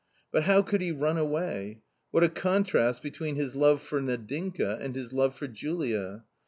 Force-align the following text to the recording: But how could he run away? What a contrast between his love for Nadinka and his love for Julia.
But 0.31 0.45
how 0.45 0.63
could 0.63 0.81
he 0.81 0.91
run 0.91 1.19
away? 1.19 1.83
What 2.09 2.23
a 2.23 2.29
contrast 2.29 3.03
between 3.03 3.35
his 3.35 3.53
love 3.55 3.83
for 3.83 4.01
Nadinka 4.01 4.79
and 4.81 4.95
his 4.95 5.13
love 5.13 5.35
for 5.35 5.45
Julia. 5.47 6.23